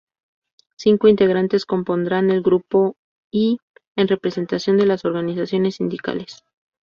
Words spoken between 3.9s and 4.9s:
en representación de